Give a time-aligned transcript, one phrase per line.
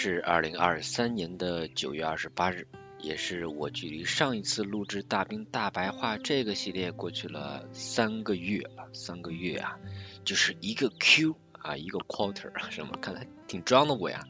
[0.00, 2.68] 是二零二三年的九月二十八日，
[3.00, 8.88] 也是我距离上一次录制《大兵大白话》这个系列过去了三个月了。
[8.92, 9.76] 三个月啊，
[10.24, 12.90] 就是一个 Q 啊，一个 quarter 是吗？
[13.00, 14.24] 看来挺装的我呀。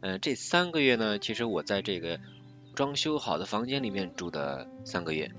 [0.00, 2.18] 嗯，这三个月呢，其实我在这个
[2.74, 5.30] 装修好的房间里面住的三个月。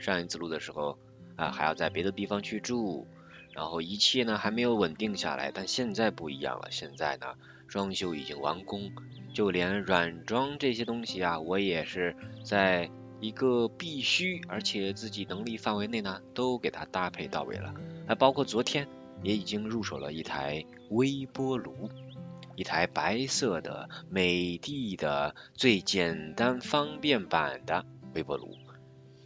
[0.00, 0.98] 上一次录的时候
[1.36, 3.06] 啊，还要在别的地方去住，
[3.52, 5.52] 然后一切呢还没有稳定下来。
[5.52, 7.34] 但现在不一样了，现在呢。
[7.68, 8.90] 装修已经完工，
[9.38, 17.72] 就连软装这些东西啊，我也是在一个必须而且自己能力范围内呢，都给它搭配到位了。
[18.08, 18.88] 还包括昨天
[19.22, 21.88] 也已经入手了一台微波炉，
[22.56, 28.56] 一台白色的、美的的、最简单方便版的微波炉。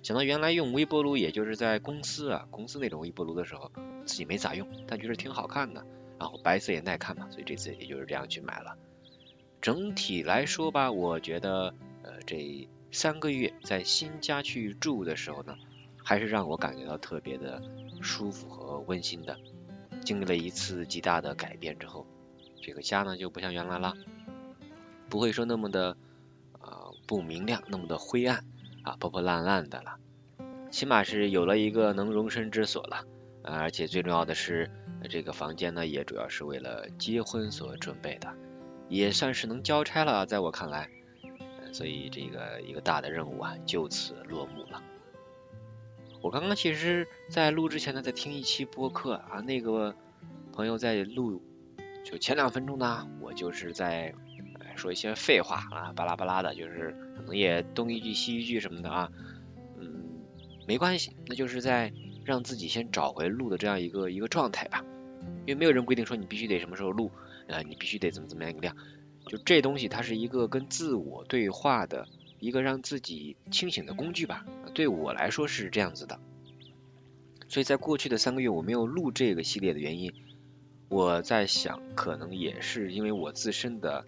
[0.02, 3.72] 想到原来用微波炉，也就是在公司啊，公司那种微波炉的时候，
[4.04, 5.86] 自己没咋用，但觉得挺好看的。
[6.20, 8.76] 然后白色也耐看嘛，所以这次也就是这样去买了。
[9.62, 15.56] 整体来说吧，我觉得呃这三个月在新家去住的时候呢，
[15.96, 17.62] 还是让我感觉到特别的
[18.00, 19.38] 舒服和温馨的。
[20.04, 22.04] 经历了一次极大的改变之后，
[22.60, 23.94] 这个家呢就不像原来了，
[25.08, 25.96] 不会说那么的
[26.60, 28.44] 啊不明亮，那么的灰暗
[28.82, 29.96] 啊破破烂烂的了，
[30.72, 33.06] 起码是有了一个能容身之所了。
[33.44, 34.70] 而且最重要的是。
[35.10, 38.32] 这个房间呢，也主要是为了结婚所准备的，
[38.92, 40.90] 也算是能交差了，在我看来，
[41.72, 44.82] 所以这个一个大的任务啊，就此落幕了。
[46.20, 49.96] 我刚刚其实，在录之前呢，在听一期播客啊，那个
[50.52, 51.42] 朋友在录，
[52.04, 54.14] 就前两分钟呢，我就是在
[54.76, 59.10] 说一些废话啊，巴拉巴拉的，就是可能也东一句西一句什么的啊，
[59.78, 60.04] 嗯，
[60.68, 61.90] 没关系，那就是在
[62.26, 64.84] 让自己先找回录的这样一个一个状态吧。
[65.46, 67.10] 因为没有人规定说你必须得什么时候录，
[67.52, 68.76] 啊，你必须得怎么怎么样一个量，
[69.26, 72.08] 就这东西它是一个跟自我对话的
[72.40, 76.18] 一个让自己清醒的工具吧，对我来说是这样子的。
[77.48, 80.12] 所以在过去的三个月我没有录这个系列的原因，
[80.88, 84.04] 我在想可能也是因为我自身的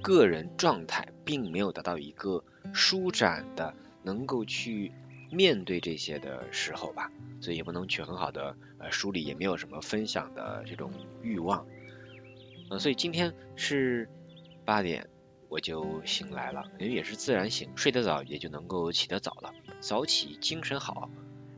[0.00, 4.92] 个人状态并没有达到一个舒展的能够去。
[5.34, 11.66] 面对这些的时候吧，所以也不能去很好的呃梳理，也没有什么分享的这种欲望，
[12.72, 14.08] 呃，所以今天是
[14.64, 15.10] 八点
[15.50, 21.10] 我就醒来了，因为也是自然醒，睡得早也就能够起得早了，早起精神好，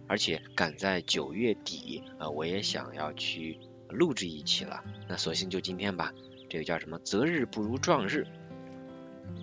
[0.08, 6.12] 而且赶在九月底啊，我也想要去录制一期了，那索性就今天吧，
[6.50, 8.26] 这个叫什么择日不如撞日，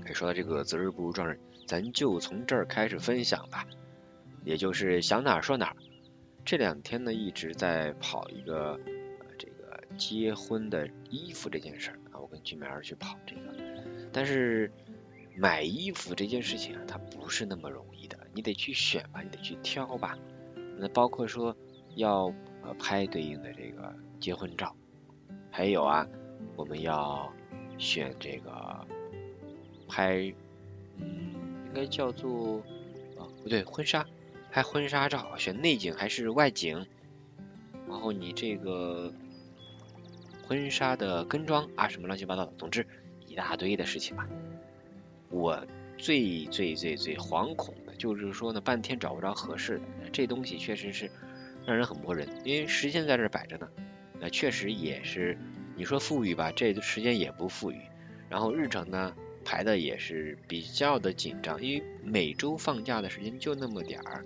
[0.03, 3.66] 可以说到这个择日不如撞日，咱就从这儿开始分享吧。
[4.44, 5.78] 也就是想哪儿说哪儿，
[6.44, 8.78] 这两天呢一直在跑一个
[10.02, 13.54] 结婚的衣服这件事儿啊，我跟俊美儿去跑这个，
[14.12, 14.72] 但是
[15.38, 20.18] 买衣服这件事情啊，它不是那么容易的，你得去选吧，你得去挑吧，
[20.80, 21.56] 那包括说
[21.94, 24.76] 要呃拍对应的这个结婚照，
[25.52, 26.08] 还有啊，
[26.56, 27.32] 我们要
[27.78, 28.88] 选这个
[29.88, 30.34] 拍，
[30.98, 31.36] 嗯，
[31.68, 32.58] 应该叫做
[33.20, 34.04] 啊不对，婚纱。
[34.50, 36.88] 拍婚纱照，选内景还是外景？
[37.88, 39.14] 然后你这个
[40.47, 42.85] 婚纱的跟妆啊，什么乱七八糟的，总之
[43.28, 44.28] 一大堆的事情吧。
[45.29, 45.66] 我
[45.97, 51.09] 最最最最惶恐的就是说呢，半天找不着合适的，这东西确实是
[51.66, 52.28] 让人很磨人。
[52.44, 53.69] 因为时间在这摆着呢，
[54.19, 55.38] 那确实也是
[55.75, 57.79] 你说富裕吧，这时间也不富裕。
[58.29, 59.16] 然后日程呢？
[59.44, 64.23] 排的也是比较的紧张，因为每周放假的时间就那么点儿，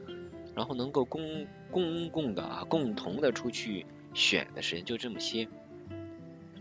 [0.54, 5.48] 然后能够公公共的啊共同的出去选的时间就这么些，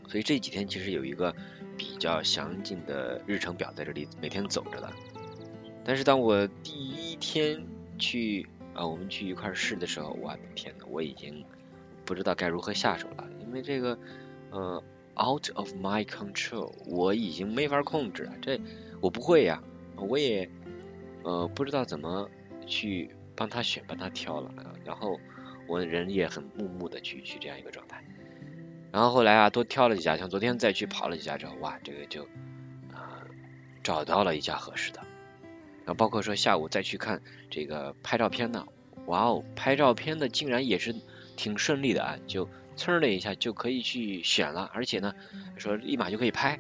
[0.09, 1.35] 所以这几天其实有一个
[1.77, 4.91] 比较详尽的日程表在这里每天走着的。
[5.85, 7.65] 但是当我第一天
[7.99, 11.45] 去啊我们去一块试的时候，我的天呐，我已经
[12.05, 13.99] 不知道该如何下手了，因为这个
[14.51, 14.83] 呃。
[15.17, 18.33] Out of my control，我已经没法控制了。
[18.43, 18.61] 这
[19.01, 19.63] 我不会呀，
[19.97, 20.51] 我也
[21.23, 22.29] 呃不知道怎么
[22.67, 24.53] 去帮他选、帮他挑了。
[24.85, 25.21] 然后
[25.69, 28.04] 我人也很木木的去去这样一个状态。
[28.95, 32.23] 然后后来啊，多挑了几家，像昨天再去跑了几家之后，哇，这个就
[32.93, 33.27] 啊
[33.83, 35.01] 找到了一家合适的。
[35.79, 37.21] 然后包括说下午再去看
[37.51, 38.69] 这个拍照片呢，
[39.07, 40.95] 哇哦，拍照片的竟然也是
[41.35, 42.49] 挺顺利的啊，就。
[42.77, 45.15] 噌的一下就可以去选了，而且呢，
[45.57, 46.59] 说立马就可以拍。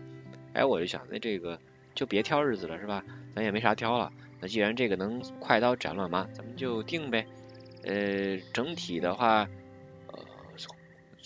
[0.52, 1.58] 哎，我就想，那这个
[1.92, 3.04] 就别挑日子了，是吧？
[3.34, 4.12] 咱也没啥挑了。
[4.40, 7.26] 那既然这个能快刀斩乱麻，咱们就定呗。
[7.82, 9.48] 呃，整体的话，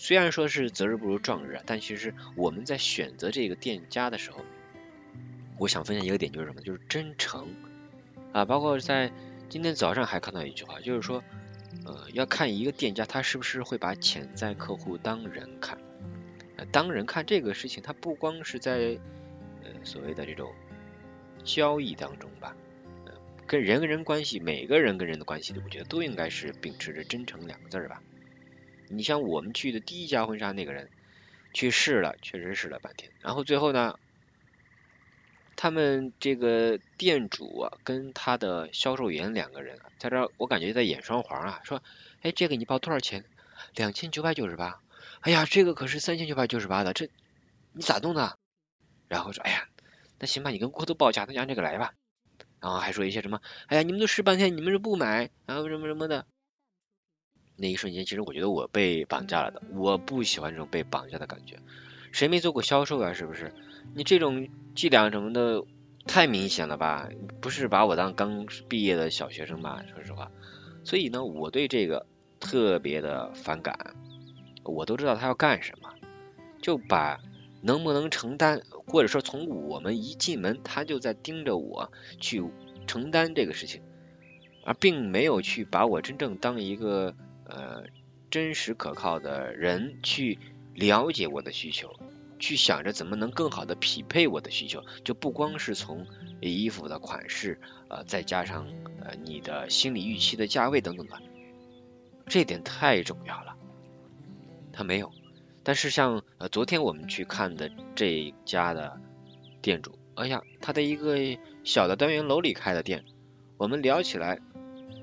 [0.01, 4.45] 虽然说是择日不如撞日啊，但其实我们在选择这个店家的时候，
[5.57, 6.61] 我想分享一个点就是什么？
[6.61, 7.53] 就是真诚
[8.31, 9.11] 啊，包括在
[9.49, 11.21] 今天早上还看到一句话，就是说，
[11.85, 15.77] 呃，要看一个店家他是不是会把潜在客户当人看。
[16.71, 18.97] 当人看这个事情，它不光是在
[19.63, 20.53] 呃所谓的这种
[21.43, 22.55] 交易当中吧，
[23.05, 23.11] 呃，
[23.45, 28.01] 跟人跟人关系，每个人跟人的关系，我觉得都应该是秉持着真诚两个字儿吧。
[28.89, 30.89] 你像我们去的第一家婚纱那个人，
[31.53, 33.97] 去试了，确实试了半天，然后最后呢，
[35.55, 41.81] 他们这个店主啊跟他的销售员两个人在这，我感觉在演双簧啊，说，
[42.21, 43.23] 哎，这个你报多少钱？
[43.75, 44.81] 两千九百九十八。
[45.21, 47.09] 哎呀，这个可是三千九百九十八的，这
[47.73, 48.37] 你咋弄的？
[49.07, 49.67] 然后说，哎呀，
[50.17, 51.93] 那行吧，你跟顾客都报价，那就按这个来吧。
[52.61, 56.25] 然后还说一些什么，哎呀，你们都试半天，你们是不买，然后什么什么的。
[57.59, 61.57] 那一瞬间，其实我觉得我被绑架了的，我不喜欢这种被绑架的感觉。
[62.11, 63.13] 谁没做过销售啊？
[63.13, 63.53] 是不是？
[63.93, 65.63] 你这种伎俩什么的
[66.05, 67.09] 太明显了吧？
[67.41, 69.83] 不是把我当刚毕业的小学生吧？
[69.93, 70.31] 说实话，
[70.83, 72.05] 所以呢，我对这个
[72.39, 73.95] 特别的反感。
[74.63, 75.89] 我都知道他要干什么，
[76.61, 77.19] 就把
[77.61, 82.43] 能不能承担，或者说从我们一进门，他就在盯着我去
[82.87, 83.81] 承担这个事情，
[84.63, 87.15] 而并没有去把我真正当一个
[87.49, 87.83] 呃
[88.29, 90.37] 真实可靠的人去
[90.75, 91.93] 了解我的需求，
[92.37, 96.05] 去想着怎么能更好的匹配我的需求，就不光是从
[96.39, 97.59] 衣服的款式，
[97.89, 98.67] 呃，再加上
[99.01, 101.17] 呃你的心理预期的价位等等的，
[102.27, 103.55] 这点太重要了。
[104.71, 105.11] 他没有，
[105.63, 109.01] 但是像呃昨天我们去看的这家的
[109.61, 111.17] 店主，哎呀，他的一个
[111.65, 113.03] 小的单元楼里开的店，
[113.57, 114.39] 我们聊起来，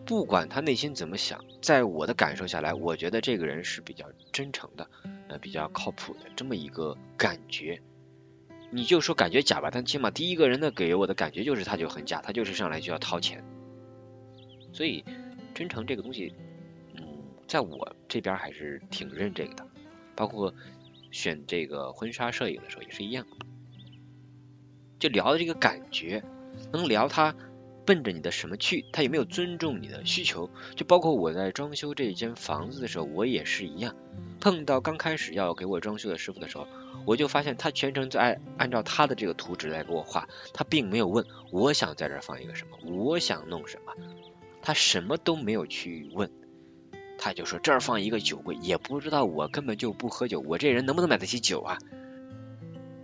[0.06, 4.88] 不管他内心怎么想，在我的感受下来，我觉得这个人是比较真诚的，
[5.28, 7.82] 呃，比较靠谱的这么一个感觉。
[8.70, 13.42] 你就说感觉假吧，但起码第一个人呢给我的感觉就是他就很假，他就是上来就要掏钱。
[14.72, 15.04] 所以
[15.54, 16.32] 真诚这个东西。
[16.94, 17.02] 嗯
[17.48, 19.66] 在我这边还是挺认这个的，
[20.16, 20.52] 包括
[21.12, 23.24] 选这个婚纱摄影的时候也是一样，
[24.98, 26.24] 就聊的这个感觉，
[26.72, 27.34] 能聊他
[27.86, 33.94] 奔着你的什么去，他有没有尊重你的需求，就包括我在装修这间房子的时候，我也是一样，
[34.40, 36.66] 碰到刚开始要给我装修的师傅的时候，
[37.06, 43.92] 我就发现他全程在按照他的这个图纸来给我画，他并没有问我想在这放一个什么，我想弄什么，
[44.60, 46.30] 他什么都没有去问。
[47.18, 51.78] 他就说这儿放一个酒柜，也不知道我根本就不喝酒，我这人能不能买得起酒啊？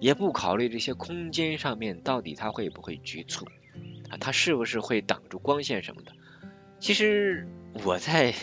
[0.00, 3.46] 也不考虑这些空间上面到底他会不会局促
[4.12, 4.18] 啊？
[4.20, 6.12] 他是不是会挡住光线什么的？
[6.78, 7.48] 其实
[7.84, 8.34] 我在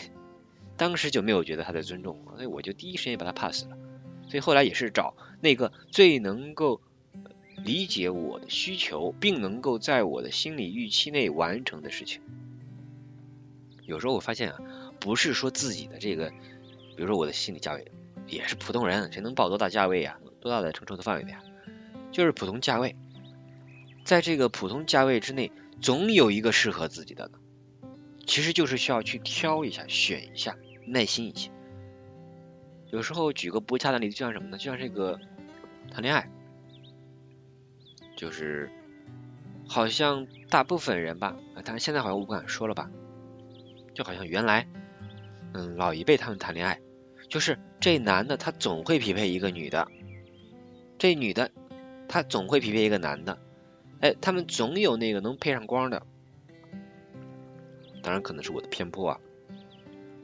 [0.75, 3.77] 当时就没有觉得他在尊重我，所以我就第一时间把他 pass 了。
[4.27, 6.81] 所以后来也是找那个最能够
[7.63, 12.22] 理解我的需求，并能够在我的心理预期内完成的事情。
[13.86, 14.60] 有时候我发现啊。
[15.00, 17.89] 不是说自己的这个，比如说我的心理价位
[18.27, 20.20] 也是普通人，谁能报多大价位呀？
[20.41, 21.41] 多大的承受的范围的呀？
[22.12, 22.98] 就是普通价位，
[24.03, 27.39] 在这个普通价位之内，总有一个适合自己的呢。
[28.25, 30.55] 其实就是需要去挑一下、选一下，
[30.86, 31.50] 耐心一些。
[32.91, 34.57] 有时候举个不恰当的例子，就像什么呢？
[34.57, 35.19] 就像这个
[35.91, 36.29] 谈恋爱，
[38.15, 38.69] 就是
[39.67, 42.89] 好像大部分人吧，当然现在好像我不敢说了吧，
[43.93, 44.67] 就好像原来。
[45.53, 46.79] 嗯，老一辈他们谈恋爱，
[47.27, 49.88] 就是这男的他总会匹配一个女的，
[51.00, 51.50] 这女的
[52.07, 53.39] 他总会匹配一个男的，
[54.01, 56.03] 哎，他们总有那个能配上光的。
[58.01, 59.20] 当然可能是我的偏颇啊，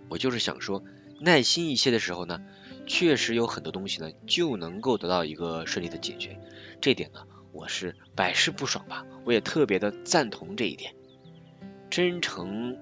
[0.07, 0.83] 我就是想说，
[1.19, 2.41] 耐心一些的时候呢，
[2.87, 6.39] 确实有很多东西呢就能够得到一个顺利的解决。
[6.79, 10.93] 这点呢，我是百试不爽吧，我也特别的赞同这一点，
[11.89, 12.77] 真诚。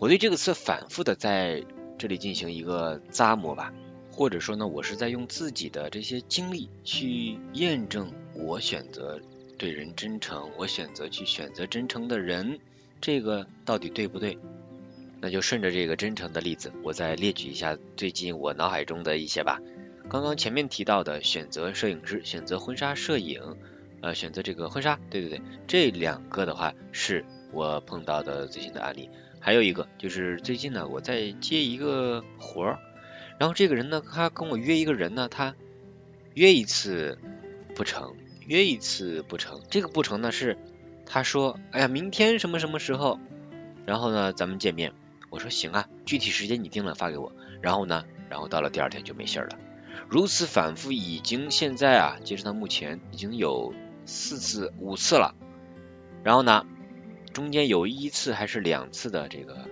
[0.00, 1.64] 我对这个词反复的在
[1.96, 3.72] 这里进行一个咂摸吧，
[4.10, 9.20] 或者说呢，我是在用自己的这些经历去验证我选择
[9.56, 12.58] 对人真诚，我选择去选择真诚的人，
[13.00, 14.38] 这个到底对不对？
[15.20, 19.60] 那就顺着这个真诚的例子，我再列举一下最近我脑海中的一些吧。
[20.10, 23.56] 刚刚前面提到的选择摄影师、选择婚纱摄影，
[24.02, 29.08] 呃，选择这个婚纱，对对对，这两个的话是我碰到的最新的案例。
[29.40, 32.78] 还有一个就是最近呢，我在接一个活儿，
[33.38, 35.54] 然后这个人呢，他跟我约一个人呢，他
[36.34, 37.18] 约一次
[37.74, 38.14] 不成，
[38.46, 40.58] 约一次不成，这个不成呢是
[41.06, 43.18] 他说，哎呀，明天什么什么时候，
[43.86, 44.92] 然后呢咱们见面，
[45.30, 49.58] 我说行啊，具体时间你定了发给我，然后呢，然后到了第二天就没信儿了，
[50.08, 53.74] 如此反复，已经现在啊，截止到目前已经有
[54.04, 55.34] 四次、五次了。
[56.22, 56.66] 然后呢，
[57.32, 59.68] 中间有一次还是两次的这个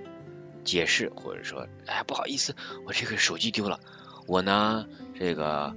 [0.64, 2.54] 解释，或者说，哎，不好意思，
[2.86, 3.80] 我这个手机丢了，
[4.26, 4.86] 我呢
[5.18, 5.74] 这个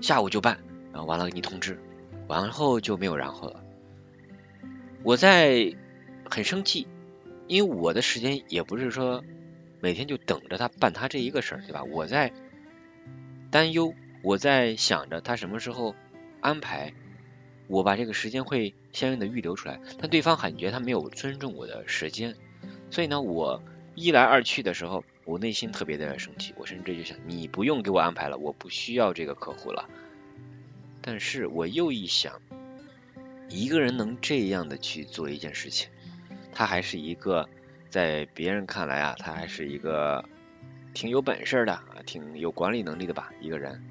[0.00, 0.58] 下午就办，
[0.92, 1.80] 然后完了给你通知，
[2.28, 3.62] 然后就没有然后了。
[5.02, 5.74] 我在
[6.30, 6.86] 很生气，
[7.46, 9.22] 因为我的时间也不是说
[9.80, 11.82] 每天就等着他办他这一个事儿，对吧？
[11.84, 12.32] 我在
[13.50, 15.94] 担忧，我在想着他什么时候
[16.40, 16.92] 安排。
[17.66, 22.36] 我把这个时间会相应的预留出来，但对方感觉他没有尊重我的时间，
[22.90, 23.62] 所以呢，我
[23.94, 29.88] 一来二去的时候，我内心特别的生气，我甚至就想，你不用给我安排了，我不需要这个客户了。
[31.06, 32.40] 但是我又一想，
[33.50, 35.90] 一个人能这样的去做一件事情，
[36.50, 37.46] 他还是一个
[37.90, 40.24] 在别人看来啊，他还是一个
[40.94, 43.84] 挺有本事的啊，挺有管理能力的吧，一个人。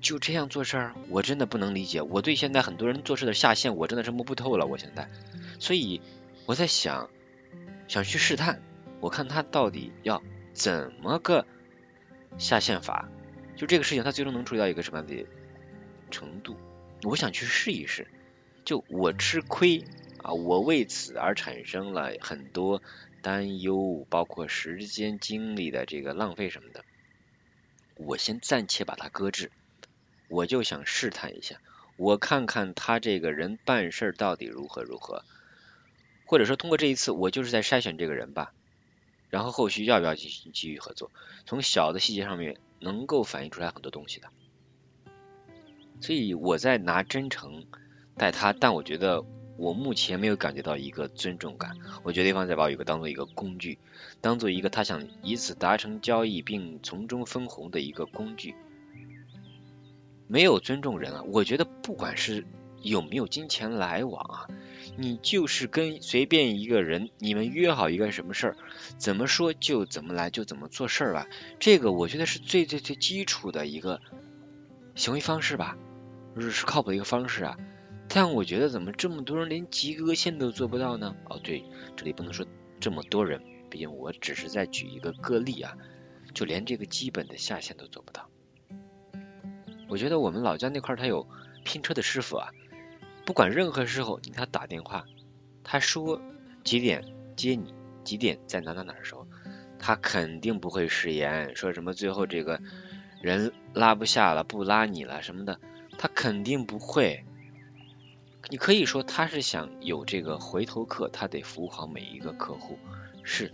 [0.00, 2.02] 就这样做事儿，我真的不能理解。
[2.02, 4.66] 我对现在很多人做事的下限，我真的是摸不透了。
[4.66, 5.08] 我现在，
[5.60, 6.00] 所以
[6.44, 7.08] 我在想，
[7.86, 8.60] 想去试探，
[8.98, 10.20] 我看他到底要
[10.54, 11.46] 怎么个
[12.36, 13.08] 下线法。
[13.54, 15.26] 就这个事情，他最终能处理到一个什么样的
[16.10, 16.56] 程度？
[17.04, 18.06] 我想去试一试。
[18.64, 19.84] 就我吃亏
[20.18, 22.82] 啊，我为此而产生了很多
[23.22, 26.84] 担忧，包括时间精力的这个浪费什么的。
[27.96, 29.50] 我先暂且把它搁置。
[30.28, 31.56] 我就想试探一下，
[31.96, 35.24] 我看看他这个人办事到底如何如何，
[36.24, 38.52] 或者说通过这一次，我就是在筛选这个人吧，
[39.30, 41.10] 然后后续要不要继续继续合作，
[41.46, 44.28] 从小的细节上面能够反映出来很多东西的。
[46.00, 47.64] 所以我在拿真诚
[48.16, 49.24] 待他，但我觉得
[49.56, 53.78] 我目前没有感觉到一个尊重感，我觉得对方在把我一个当做一个工具，
[54.20, 58.54] 当做一个他想以此达成交易并从中分红的一个工具。
[60.26, 61.22] 没有尊重人啊！
[61.24, 62.46] 我觉得不管是
[62.82, 64.46] 有没有金钱来往啊，
[64.96, 68.56] 你就是跟随便一个人，你们约好一个什么事儿，
[68.96, 71.26] 怎么说就怎么来，就怎么做事儿吧。
[71.58, 74.00] 这个我觉得是最最最基础的一个
[74.94, 75.76] 行为方式吧，
[76.38, 77.56] 是是靠谱的一个方式啊。
[78.12, 81.14] 但我觉得怎么这么多人连及格线都做不到呢？
[81.24, 81.64] 哦，对，
[81.96, 82.44] 这里不能说
[82.80, 85.76] 这么多人，毕竟我只是在举一个个例啊，
[86.34, 88.28] 就连这个基本的下线都做不到。
[89.88, 91.26] 我觉得我们老家那块儿他有
[91.64, 92.50] 拼车的师傅啊，
[93.24, 95.04] 不管任何时候你他打电话，
[95.62, 96.20] 他说
[96.64, 97.04] 几点
[97.36, 99.26] 接你，几点在哪哪哪的时候，
[99.78, 102.60] 他肯定不会食言，说什么最后这个
[103.22, 105.60] 人拉不下了，不拉你了什么的，
[106.00, 107.22] 他肯定不会。
[108.48, 112.78] 你可以说他是想有这个回头客，他得服务好每一个客户，
[113.22, 113.52] 是。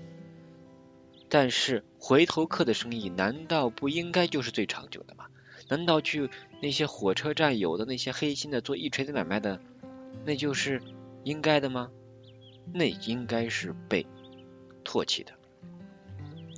[1.29, 5.27] 但是回头客的生意难道不应该就是最长久的吗？
[5.67, 6.31] 难道去
[6.63, 9.61] 那些火车站有的那些黑心的做一锤子买卖的，
[10.25, 10.81] 那就是
[11.25, 11.91] 应该的吗？
[12.73, 14.07] 那应该是被
[14.85, 15.33] 唾弃的。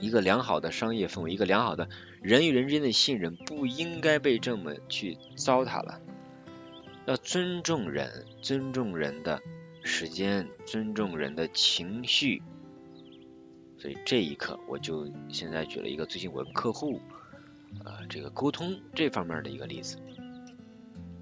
[0.02, 1.88] 一个良好的商业氛围，一个良好的
[2.20, 6.00] 人与人之间的信任，不应该被这么去糟蹋了。
[7.06, 9.40] 要尊重人，尊重人的
[9.82, 12.42] 时间，尊重人的情绪。
[13.78, 17.00] 所以这一刻，我就现在举了一个最近我跟客户。
[17.84, 19.98] 呃，这个沟通这方面的一个例子，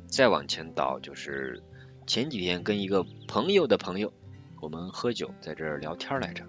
[0.07, 1.61] 再往前倒，就是
[2.07, 4.12] 前几天跟一个朋友的朋友，
[4.61, 6.45] 我们喝酒在这儿聊天来着，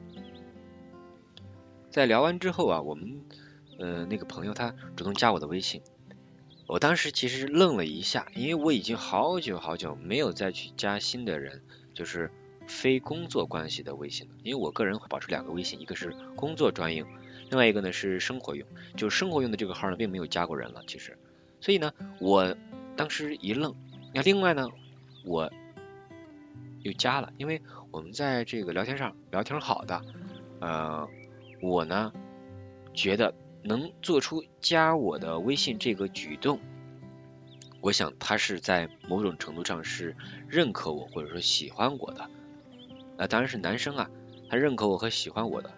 [1.90, 3.22] 在聊完之后啊，我们
[3.78, 5.82] 呃那个朋友他主动加我的微信，
[6.68, 11.62] 我当时其实愣了一下，因为我已经好久好久没有再去加新的人，
[11.94, 12.32] 就是
[12.68, 17.08] 非工作关系的微信了，因为我个人会保持两个微信，一个是工作专用。
[17.50, 18.68] 另外一个呢是生活用，
[18.98, 21.18] 就生活用的这个号呢并没有加过人了，其实，
[21.62, 22.58] 所以呢我
[22.98, 23.74] 当时一愣，
[24.14, 24.70] 那另外呢
[25.24, 25.50] 我
[26.82, 30.02] 又加了，因为我们在这个聊天上聊挺好的，
[30.60, 31.08] 呃
[31.62, 32.12] 我呢
[32.94, 33.34] 觉得
[33.64, 36.60] 能做出加我的微信这个举动，
[37.82, 40.16] 我想他是在某种程度上是
[40.48, 42.30] 认可我或者说喜欢我的，
[43.18, 44.10] 啊当然是男生啊，
[44.50, 45.72] 他认可我和喜欢我的。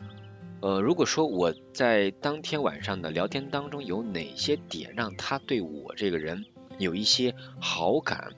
[0.61, 6.45] 呃，如果说我在当天晚上的聊天当中有哪些点让他对我这个人
[6.77, 8.33] 有一些好感，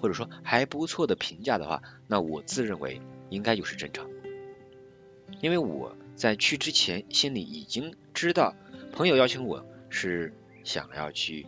[0.00, 3.00] 或者说还不错的评价的话，那我自认为
[3.30, 4.08] 应该就是正常。
[5.40, 8.56] 因为我在去之前心里已经知道，
[8.92, 10.34] 朋友邀请我是
[10.64, 11.46] 想要去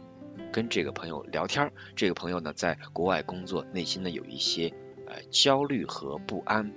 [0.52, 4.72] 跟这个朋友聊天，这个朋友呢在国外工作，内心呢有一些
[5.08, 6.72] 呃焦虑和不安。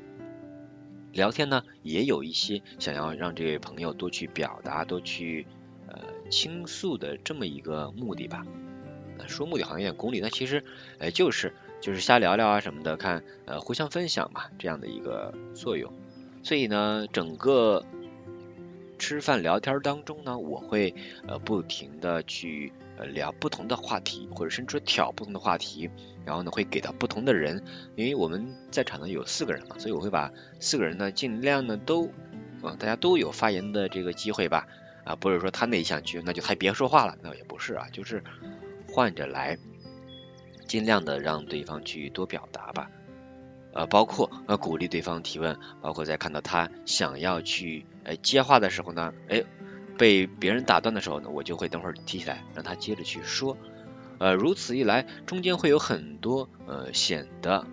[1.12, 5.46] 聊天呢，也有一些想要让这位朋友多去表达、多去
[5.88, 8.44] 呃倾诉的这么一个目的吧。
[9.28, 10.64] 说目的好像有点功利，但其实
[10.98, 15.94] 呃就是就是瞎聊聊啊什么的，看呃互相分享嘛这样的一个作用。
[16.44, 17.86] 所以呢，整个
[19.00, 20.94] 吃饭聊天当中呢，我会
[21.28, 25.90] 呃不停的去呃聊不同的话题，或者甚至挑不同的话题，
[26.26, 27.64] 然后呢会给到不同的人，
[27.96, 32.08] 因为我们在场呢有四个人嘛，所以我会把四个人呢尽量呢都
[32.62, 34.68] 啊大家都有发言的这个机会吧，
[35.06, 38.24] 啊不是说他内向去那就他别说话了，那也不是啊，就是
[38.92, 39.58] 换着来。
[40.66, 42.90] 尽量的让对方去多表达吧，
[43.74, 49.44] 呃，包括呃鼓励对方提问，包括在看到他想要去呃接话的时候呢，哎，
[49.98, 53.58] 被别人打断的时候呢，我就会等会儿提起来，让他接着去说，
[54.20, 57.66] 呃，如此一来，中间会有很多呃显得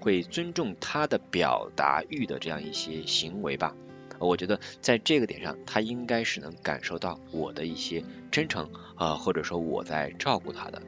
[0.00, 3.74] 会尊重他的表达欲的这样一些行为吧，
[4.18, 10.80] 我觉得在这个点上，他应该是能感受到我的一些真诚啊，或者说我在照顾他的。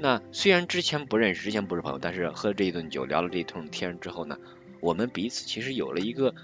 [0.00, 4.38] 那虽然之前不认识，之前不是朋友，但是喝了这一顿酒，聊了这一通天之后呢，
[4.80, 6.36] 我们彼此其实有了一个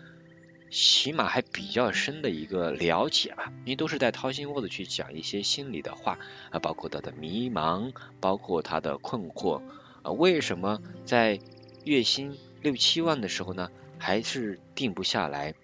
[0.71, 6.19] 起码还比较深的一个了解吧，因为都是在掏心窝子去讲一些心里的话
[6.51, 9.63] 啊，包括他的迷茫，包括他的困惑
[10.03, 11.39] 啊，为什么在
[11.85, 15.55] 月薪六七万的时候呢，还是定不下来？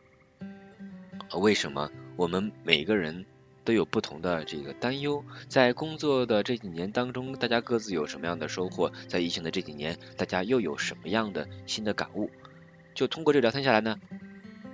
[1.34, 3.26] 为什么我们每个人？
[3.70, 8.90] 都有不同的这个担忧，在工作的这几年当中，大家各自有什么样的收获？
[9.06, 12.32] 在疫情的这几年，大家又有什么样的新的感悟？
[12.94, 14.00] 就通过这聊天下来呢，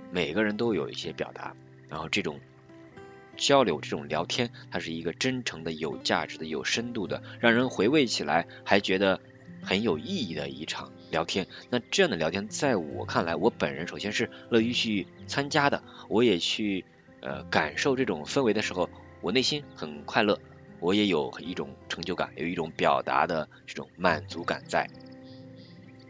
[0.09, 1.55] 每个人都有一些表达，
[1.89, 2.39] 然后这种
[3.35, 9.21] 交流、这种聊天，它是一个真诚的、有价值的、有深度的，让人回味起来还觉得
[9.61, 11.45] 很有意义的一场聊天。
[11.69, 16.83] 那这样的聊天，在我看来，我本人首先是乐于去参加的，我也去。
[17.21, 18.89] 呃，感受这种氛围的时候，
[19.21, 20.39] 我内心很快乐，
[20.79, 24.89] 我也有一种成就感，有一种表达的这种满足感在。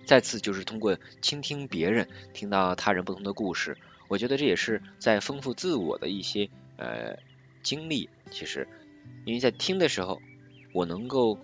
[0.05, 7.17] 再次就是通过倾听别人，听到他人不同的故事，我觉得这也是在丰富自我的一些呃
[7.61, 8.09] 经历。
[8.31, 8.67] 其实，
[9.25, 10.21] 因为在听的时候，
[10.73, 11.37] 我能够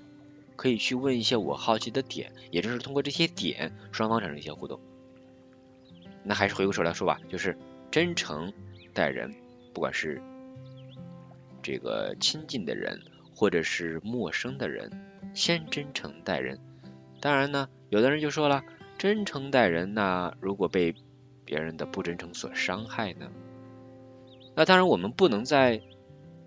[0.55, 4.79] 可以去问一些我好奇的点，也就是通过这些点，双方产生一些互动。
[6.23, 7.57] 那还是回过手来说吧，就是
[7.91, 8.53] 真诚
[8.93, 9.33] 待人。
[9.73, 10.21] 不管是
[11.61, 13.01] 这个亲近的人，
[13.35, 14.91] 或者是陌生的人，
[15.33, 16.59] 先真诚待人。
[17.19, 18.63] 当然呢，有的人就说了，
[18.97, 20.93] 真诚待人，那如果被
[21.45, 23.31] 别人的不真诚所伤害呢？
[24.55, 25.81] 那当然，我们不能在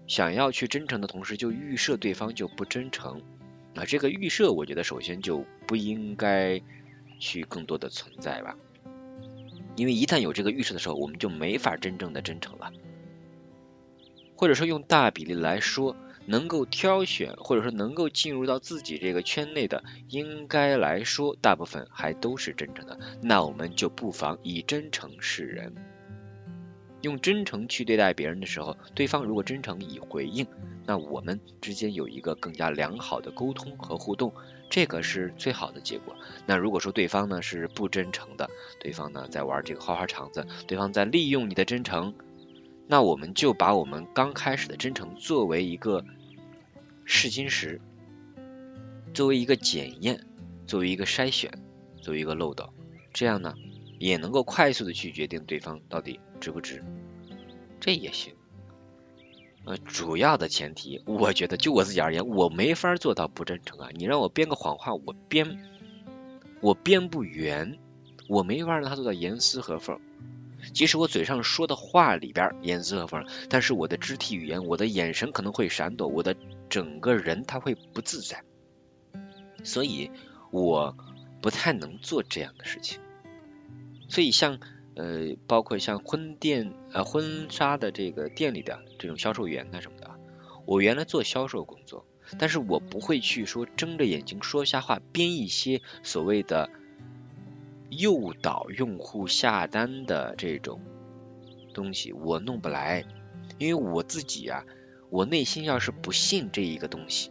[0.07, 3.23] 想要去真诚的同时，就预设对方就不真诚。
[3.75, 6.63] 啊，这个预设，我觉得首先就不应该
[7.19, 8.57] 去更多的存在吧。
[9.77, 12.73] 因为一旦有这个预设的时候，我们就没法真正的真诚了。
[14.37, 15.97] 或者说用大比例来说，
[16.27, 22.99] 能够挑选或者说能够进入到自己这个圈内的，应该来说大部分还都是真诚的。
[23.23, 25.73] 那我们就不妨以真诚示人，
[27.03, 30.47] 用真诚去对待别人的时候，对方如果真诚以回应，
[30.85, 34.33] 那我们之间有一个更加良好的沟通和互动，
[34.69, 36.15] 这个是最好的结果。
[36.45, 42.13] 那如果说对方呢是不真诚的，对方呢在玩这个花花肠子，对方在利用你的真诚。
[42.87, 46.05] 那我们就把我们刚开始的真诚作为一个
[47.05, 47.81] 试金石，
[49.13, 50.25] 作为一个检验，
[50.67, 51.51] 作为一个筛选，
[52.01, 52.71] 作为一个漏斗，
[53.13, 53.55] 这样呢
[53.99, 56.85] 也能够快速的去决定对方到底值不值，
[57.81, 58.35] 这也行。
[59.65, 63.89] 呃，主要的前提，我觉得就我自己而言，我没法做到不真诚啊。
[63.93, 65.59] 你让我编个谎话，我编
[66.61, 67.77] 我编不圆，
[68.29, 70.01] 我没法让他做到严丝合缝。
[70.73, 76.37] 即使我嘴上说的话里边严丝合缝，但是我的肢体语言、我的眼神可能会闪躲，我的
[76.69, 78.43] 整个人他会不自在，
[79.65, 80.11] 所以
[80.51, 80.97] 我
[81.41, 83.01] 不太能做这样的事情。
[84.09, 84.59] 所以像
[84.95, 90.11] 呃，包括像婚店呃婚纱的这个店里的这种销售员啊什么的，
[90.67, 92.07] 我原来做销售工作，
[92.39, 96.71] 但是我不会去说睁着眼睛说瞎话，编一些所谓的。
[97.91, 100.81] 诱导用户下单的这种
[101.73, 103.05] 东西，我弄不来，
[103.59, 104.65] 因为我自己啊，
[105.11, 107.31] 我内心要是不信这一个东西，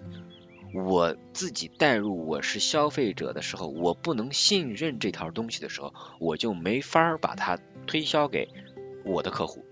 [0.73, 8.47] 我自己带入我是消费者的时候，我不能信任这套东西的时候，我就没法把它推销给
[9.03, 9.65] 我的客户，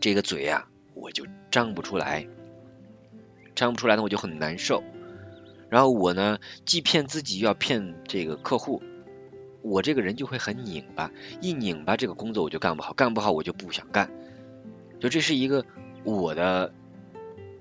[0.00, 2.26] 这个嘴呀，我就张不出来，
[3.54, 4.82] 张不出来呢，我就很难受。
[5.70, 8.82] 然后我呢，既骗自己又要骗这个客户，
[9.62, 14.10] 我这个人就会很拧巴，一拧巴这个工作我就干不好，干不好我就不想干，
[14.98, 15.64] 就这是一个
[16.02, 16.74] 我的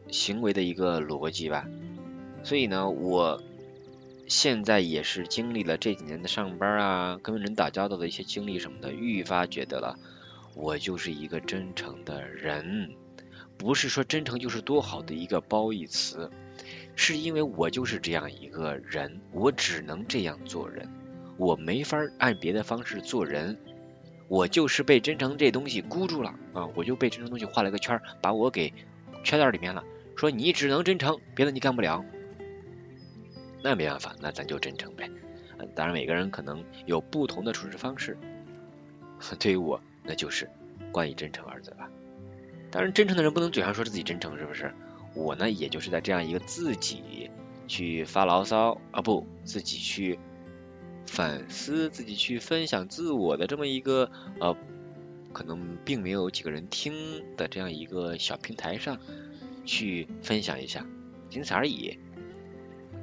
[0.09, 1.67] 行为的一个逻辑吧。
[2.41, 3.43] 所以呢，我
[4.27, 9.99] 现在也是经历了这几年的上班啊，跟人打交道的一些经历什么的，愈发觉得了，
[10.55, 12.91] 我就是一个真诚的人。
[13.59, 16.31] 不是说真诚就是多好的一个褒义词，
[16.95, 20.89] 是因为我就是这样一个人，我只能这样做人，
[21.35, 23.57] 我没法按别的方式做人，
[24.29, 28.73] 我就是被真诚这东西箍住了啊，我就被真诚东西画了个圈，把我给
[29.25, 29.83] 圈在里面了，
[30.15, 32.01] 说你只能真诚，别的你干不了，
[33.61, 35.11] 那没办法，那咱就真诚呗。
[35.75, 38.17] 当然每个人可能有不同的处事方式，
[39.37, 40.49] 对于我那就是
[40.93, 41.89] 关于真诚二字了。
[42.71, 44.73] 当然，真诚的人不能嘴上说自己真诚，是不是？
[45.15, 47.31] 我呢，也就是在这样一个自己
[47.67, 50.19] 去发牢骚啊，不，自己去
[51.07, 54.55] 反思、自己去分享自我的这么一个呃，
[55.33, 56.93] 可能并没有几个人听
[57.35, 58.99] 的这样一个小平台上
[59.65, 60.85] 去分享一下，
[61.29, 61.97] 仅此而已。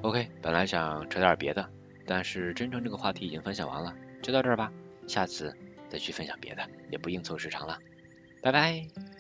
[0.03, 1.69] OK，本来想扯点别的，
[2.07, 4.73] 但是真诚这个话题已经分享完了，就到这儿吧。
[5.09, 5.53] 下次
[5.89, 7.79] 再去分享别的，也不应凑时长了。
[8.43, 9.16] 拜拜。